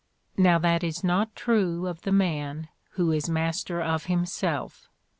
[0.35, 4.89] Now that is not true of the man who is master of him self.